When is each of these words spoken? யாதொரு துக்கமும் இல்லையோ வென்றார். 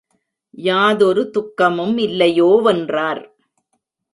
யாதொரு 0.57 1.23
துக்கமும் 1.29 1.97
இல்லையோ 1.97 2.49
வென்றார். 2.63 3.23